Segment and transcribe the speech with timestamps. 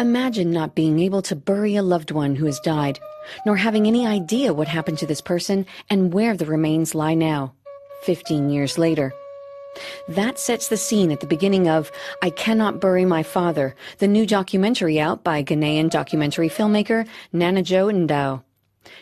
[0.00, 3.00] Imagine not being able to bury a loved one who has died,
[3.44, 7.52] nor having any idea what happened to this person and where the remains lie now,
[8.02, 9.12] 15 years later.
[10.08, 11.90] That sets the scene at the beginning of
[12.22, 18.44] I Cannot Bury My Father, the new documentary out by Ghanaian documentary filmmaker Nana-Jo Ndow.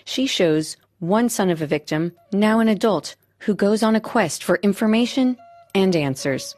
[0.07, 4.43] She shows one son of a victim, now an adult, who goes on a quest
[4.43, 5.37] for information
[5.75, 6.57] and answers.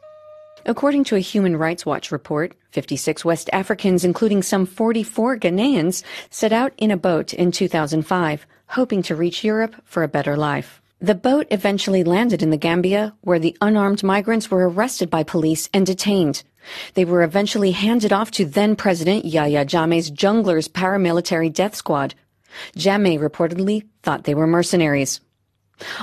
[0.65, 6.51] According to a Human Rights Watch report, 56 West Africans, including some 44 Ghanaians, set
[6.51, 10.81] out in a boat in 2005, hoping to reach Europe for a better life.
[10.99, 15.69] The boat eventually landed in the Gambia, where the unarmed migrants were arrested by police
[15.73, 16.43] and detained.
[16.93, 22.15] They were eventually handed off to then President Yahya Jammeh's Junglers paramilitary death squad.
[22.75, 25.21] Jammeh reportedly thought they were mercenaries.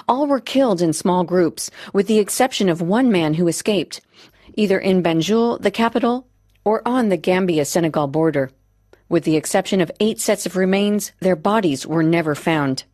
[0.09, 4.01] All were killed in small groups, with the exception of one man who escaped,
[4.57, 6.27] either in Banjul, the capital,
[6.65, 8.51] or on the Gambia-Senegal border.
[9.09, 12.85] With the exception of eight sets of remains, their bodies were never found.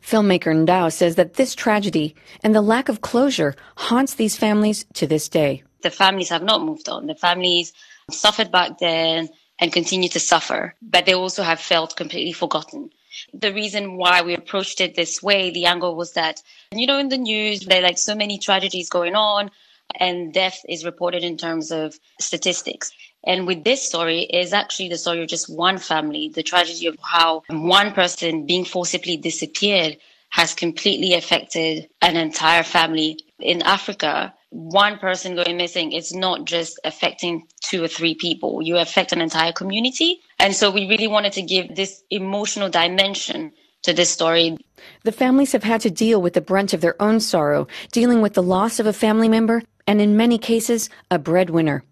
[0.00, 5.06] Filmmaker Ndow says that this tragedy and the lack of closure haunts these families to
[5.06, 5.64] this day.
[5.82, 7.06] The families have not moved on.
[7.06, 7.72] The families
[8.10, 9.28] suffered back then
[9.58, 12.90] and continue to suffer, but they also have felt completely forgotten.
[13.32, 17.08] The reason why we approached it this way, the angle was that, you know, in
[17.08, 19.50] the news, there are like so many tragedies going on
[19.98, 22.90] and death is reported in terms of statistics.
[23.24, 26.96] And with this story is actually the story of just one family, the tragedy of
[27.02, 29.96] how one person being forcibly disappeared
[30.30, 33.18] has completely affected an entire family.
[33.40, 38.62] In Africa, one person going missing is not just affecting two or three people.
[38.62, 40.20] You affect an entire community.
[40.38, 44.56] And so we really wanted to give this emotional dimension to this story.
[45.04, 48.34] The families have had to deal with the brunt of their own sorrow, dealing with
[48.34, 51.84] the loss of a family member and in many cases, a breadwinner.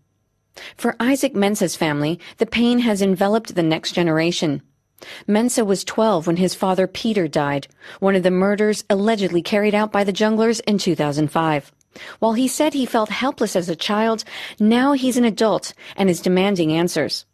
[0.77, 4.63] For Isaac Mensah's family, the pain has enveloped the next generation.
[5.29, 7.67] Mensah was 12 when his father Peter died,
[8.01, 11.73] one of the murders allegedly carried out by the junglers in 2005.
[12.19, 14.25] While he said he felt helpless as a child,
[14.59, 17.25] now he's an adult and is demanding answers.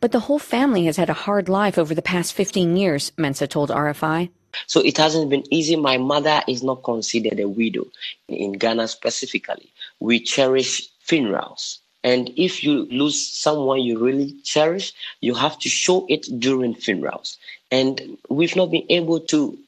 [0.00, 3.48] But the whole family has had a hard life over the past 15 years, Mensah
[3.48, 4.30] told RFI.
[4.66, 5.76] So it hasn't been easy.
[5.76, 7.86] My mother is not considered a widow
[8.28, 9.70] in Ghana specifically.
[10.00, 11.78] We cherish funerals.
[12.04, 17.36] And if you lose someone you really cherish, you have to show it during funerals.
[17.70, 19.58] And we've not been able to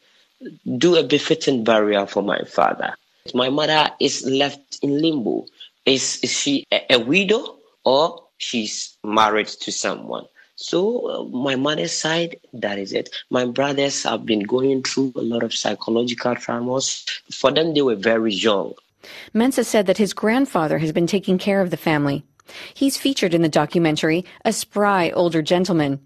[0.76, 2.94] do a befitting burial for my father.
[3.34, 5.46] My mother is left in limbo.
[5.84, 10.26] Is, is she a, a widow or she's married to someone?
[10.54, 13.10] So, uh, my mother's side, that is it.
[13.30, 17.04] My brothers have been going through a lot of psychological traumas.
[17.32, 18.74] For them, they were very young.
[19.34, 22.24] Mensah said that his grandfather has been taking care of the family.
[22.74, 26.00] He's featured in the documentary, a spry older gentleman.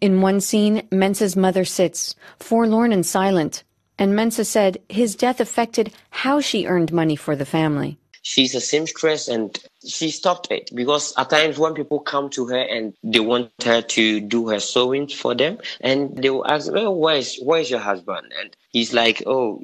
[0.00, 3.64] In one scene, Mensah's mother sits, forlorn and silent,
[3.98, 8.60] and Mensah said his death affected how she earned money for the family she's a
[8.60, 13.20] seamstress and she stopped it because at times when people come to her and they
[13.20, 17.70] want her to do her sewing for them and they will ask well where's where's
[17.70, 19.62] your husband and he's like oh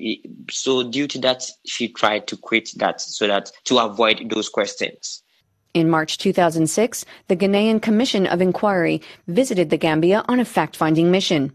[0.50, 5.22] so due to that she tried to quit that so that to avoid those questions
[5.72, 11.52] in March 2006, the Ghanaian Commission of Inquiry visited the Gambia on a fact-finding mission.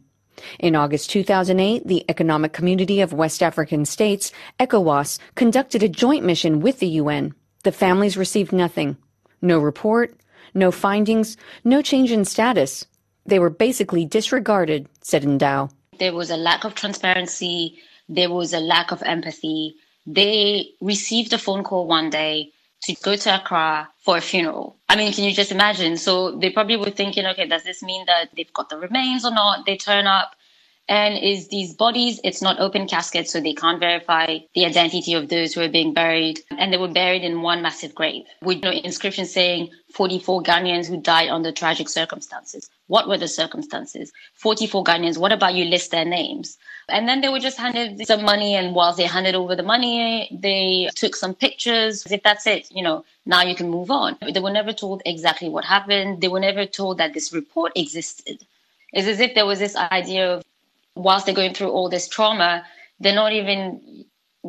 [0.60, 6.62] In August 2008, the Economic Community of West African States, ECOWAS, conducted a joint mission
[6.62, 7.34] with the UN.
[7.64, 8.98] The families received nothing.
[9.42, 10.16] No report,
[10.54, 12.86] no findings, no change in status.
[13.26, 15.72] They were basically disregarded, said Ndow.
[16.00, 17.80] There was a lack of transparency.
[18.08, 19.76] There was a lack of empathy.
[20.06, 22.52] They received a phone call one day
[22.86, 24.78] to go to Accra for a funeral.
[24.90, 25.98] I mean, can you just imagine?
[25.98, 29.32] So they probably were thinking, okay, does this mean that they've got the remains or
[29.32, 29.66] not?
[29.66, 30.35] They turn up
[30.88, 35.30] and is these bodies, it's not open caskets, so they can't verify the identity of
[35.30, 36.42] those who are being buried.
[36.52, 40.98] And they were buried in one massive grave with no inscription saying 44 Ghanaians who
[41.02, 42.70] died under tragic circumstances.
[42.88, 44.12] What were the circumstances?
[44.36, 46.58] 44 Ghanaians, what about you list their names?
[46.88, 50.30] And then they were just handed some money, and whilst they handed over the money,
[50.32, 52.06] they took some pictures.
[52.06, 54.18] If that's it, you know, now you can move on.
[54.22, 56.22] They were never told exactly what happened.
[56.22, 58.46] They were never told that this report existed.
[58.94, 60.45] It's as if there was this idea of
[60.96, 62.66] whilst they're going through all this trauma,
[63.00, 64.06] they're not even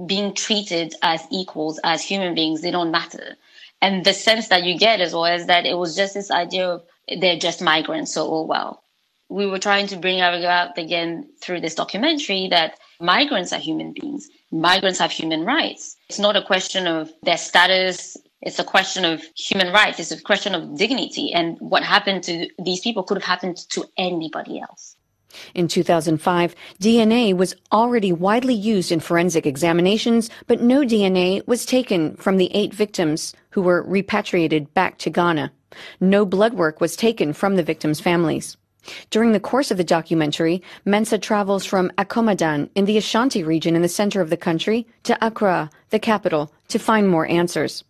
[0.06, 2.60] being treated as equals, as human beings.
[2.62, 3.36] They don't matter.
[3.82, 6.68] And the sense that you get as well is that it was just this idea
[6.68, 6.84] of
[7.20, 8.82] they're just migrants, so oh well.
[9.28, 14.28] We were trying to bring out again through this documentary that migrants are human beings.
[14.52, 15.96] Migrants have human rights.
[16.08, 19.98] It's not a question of their status It's a question of human rights.
[19.98, 21.32] It's a question of dignity.
[21.32, 24.96] And what happened to these people could have happened to anybody else.
[25.54, 32.16] In 2005, DNA was already widely used in forensic examinations, but no DNA was taken
[32.16, 35.52] from the eight victims who were repatriated back to Ghana.
[36.00, 38.56] No blood work was taken from the victims' families.
[39.10, 43.82] During the course of the documentary, Mensah travels from Akomadan in the Ashanti region in
[43.82, 47.82] the center of the country to Accra, the capital, to find more answers.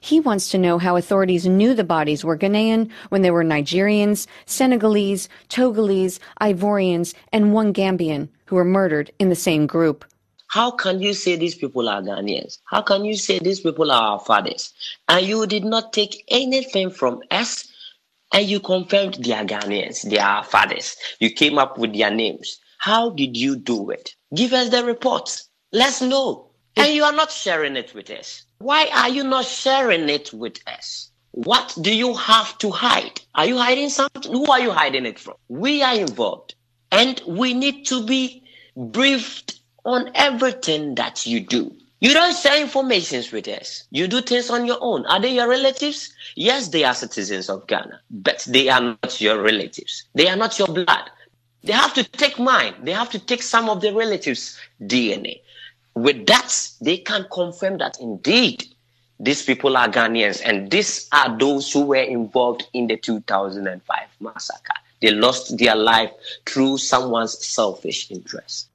[0.00, 4.26] He wants to know how authorities knew the bodies were Ghanaian when there were Nigerians,
[4.46, 10.04] Senegalese, Togolese, Ivorians, and one Gambian who were murdered in the same group.
[10.48, 12.58] How can you say these people are Ghanaians?
[12.66, 14.74] How can you say these people are our fathers?
[15.08, 17.66] And you did not take anything from us
[18.34, 20.96] and you confirmed they are Ghanaians, they are fathers.
[21.20, 22.58] You came up with their names.
[22.78, 24.14] How did you do it?
[24.34, 25.48] Give us the reports.
[25.72, 26.51] Let's know.
[26.76, 28.42] And you are not sharing it with us.
[28.58, 31.10] Why are you not sharing it with us?
[31.32, 33.20] What do you have to hide?
[33.34, 34.32] Are you hiding something?
[34.32, 35.34] Who are you hiding it from?
[35.48, 36.54] We are involved.
[36.90, 38.44] And we need to be
[38.76, 41.74] briefed on everything that you do.
[42.00, 43.84] You don't share information with us.
[43.90, 45.06] You do things on your own.
[45.06, 46.12] Are they your relatives?
[46.34, 50.04] Yes, they are citizens of Ghana, but they are not your relatives.
[50.14, 51.10] They are not your blood.
[51.62, 52.74] They have to take mine.
[52.82, 55.42] They have to take some of the relatives' DNA.
[55.94, 58.64] With that, they can confirm that indeed
[59.20, 64.74] these people are Ghanaians and these are those who were involved in the 2005 massacre.
[65.00, 66.10] They lost their life
[66.46, 68.68] through someone's selfish interest.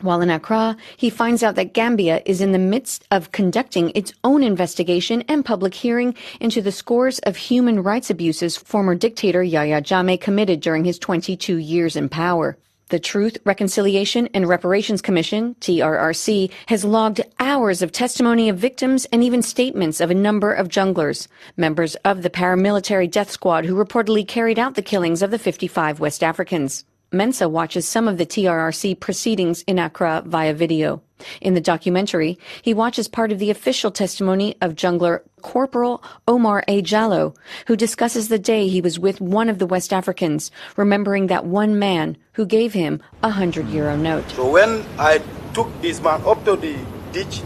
[0.00, 4.12] While in Accra, he finds out that Gambia is in the midst of conducting its
[4.22, 9.82] own investigation and public hearing into the scores of human rights abuses former dictator Yahya
[9.82, 12.56] Jammeh committed during his 22 years in power.
[12.90, 19.22] The Truth, Reconciliation and Reparations Commission, TRRC, has logged hours of testimony of victims and
[19.22, 24.26] even statements of a number of junglers, members of the paramilitary death squad who reportedly
[24.26, 26.86] carried out the killings of the 55 West Africans.
[27.10, 31.00] Mensah watches some of the TRRC proceedings in Accra via video.
[31.40, 36.82] In the documentary, he watches part of the official testimony of jungler Corporal Omar A.
[36.82, 37.32] Jallow,
[37.66, 41.78] who discusses the day he was with one of the West Africans, remembering that one
[41.78, 44.30] man who gave him a hundred euro note.
[44.32, 45.22] So when I
[45.54, 46.76] took this man up to the
[47.12, 47.40] ditch,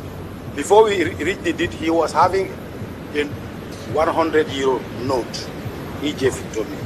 [0.56, 2.48] before we reached the ditch, he was having
[3.14, 3.24] a
[3.94, 5.48] 100 euro note.
[6.00, 6.76] He gave it to me.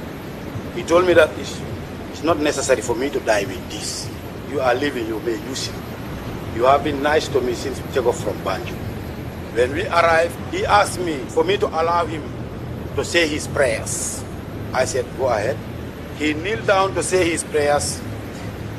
[0.75, 1.59] He told me that it's
[2.17, 4.09] it's not necessary for me to die with this.
[4.49, 5.75] You are living, you may use it.
[6.55, 8.73] You have been nice to me since we took off from Banjul.
[9.53, 12.25] When we arrived, he asked me for me to allow him
[12.95, 14.25] to say his prayers.
[14.73, 15.59] I said, go ahead.
[16.17, 18.01] He kneeled down to say his prayers.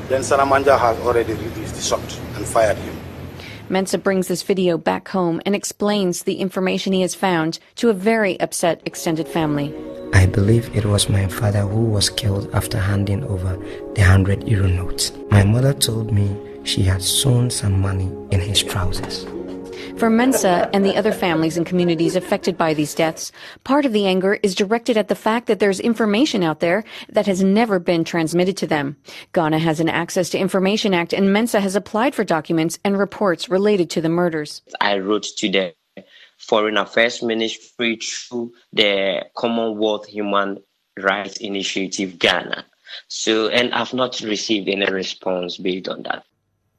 [0.08, 2.96] Then Sanna Manjang has already released the shot and fired him.
[3.70, 7.92] Mensah brings this video back home and explains the information he has found to a
[7.92, 9.72] very upset extended family.
[10.12, 13.56] I believe it was my father who was killed after handing over
[13.94, 15.12] the 100 euro notes.
[15.30, 19.26] My mother told me she had sewn some money in his trousers.
[19.98, 23.32] For Mensah and the other families and communities affected by these deaths,
[23.64, 27.26] part of the anger is directed at the fact that there's information out there that
[27.26, 28.96] has never been transmitted to them.
[29.32, 33.48] Ghana has an Access to Information Act and Mensah has applied for documents and reports
[33.48, 34.62] related to the murders.
[34.80, 35.74] I wrote to the
[36.38, 40.62] Foreign Affairs Ministry through the Commonwealth Human
[40.96, 42.64] Rights Initiative Ghana.
[43.08, 46.24] So, and I've not received any response based on that.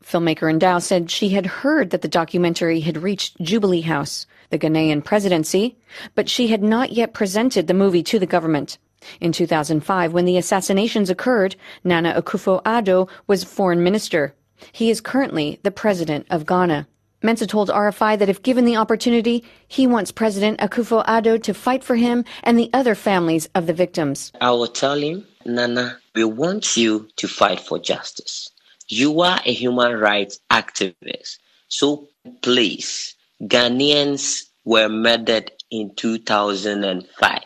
[0.03, 5.03] Filmmaker Ndow said she had heard that the documentary had reached Jubilee House, the Ghanaian
[5.03, 5.77] presidency,
[6.15, 8.77] but she had not yet presented the movie to the government.
[9.21, 14.33] In 2005, when the assassinations occurred, Nana Akufo-Addo was foreign minister.
[14.71, 16.87] He is currently the president of Ghana.
[17.21, 21.95] Mensah told RFI that if given the opportunity, he wants President Akufo-Addo to fight for
[21.95, 24.31] him and the other families of the victims.
[24.39, 28.49] I will tell him, Nana, we want you to fight for justice.
[28.87, 31.37] You are a human rights activist.
[31.67, 32.07] So
[32.41, 37.39] please, Ghanaians were murdered in 2005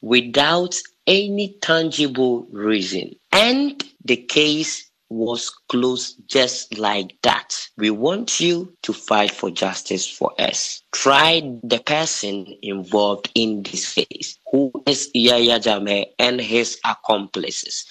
[0.00, 3.14] without any tangible reason.
[3.32, 7.68] And the case was closed just like that.
[7.76, 10.82] We want you to fight for justice for us.
[10.92, 17.86] Try the person involved in this case, who is Yahya Jammeh and his accomplices.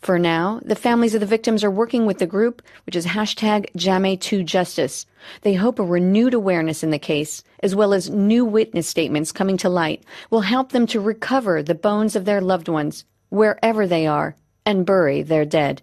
[0.00, 3.70] For now, the families of the victims are working with the group, which is hashtag
[3.76, 5.06] Jammeh2Justice.
[5.40, 9.56] They hope a renewed awareness in the case, as well as new witness statements coming
[9.58, 14.06] to light, will help them to recover the bones of their loved ones, wherever they
[14.06, 14.36] are,
[14.66, 15.80] and bury their dead.